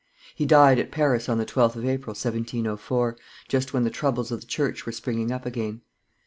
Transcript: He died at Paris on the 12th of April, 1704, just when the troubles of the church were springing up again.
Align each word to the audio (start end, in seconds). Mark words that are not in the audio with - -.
He 0.33 0.47
died 0.47 0.79
at 0.79 0.89
Paris 0.89 1.29
on 1.29 1.37
the 1.37 1.45
12th 1.45 1.75
of 1.75 1.85
April, 1.85 2.13
1704, 2.13 3.15
just 3.47 3.71
when 3.71 3.83
the 3.83 3.91
troubles 3.91 4.31
of 4.31 4.41
the 4.41 4.47
church 4.47 4.83
were 4.87 4.91
springing 4.91 5.31
up 5.31 5.45
again. 5.45 5.81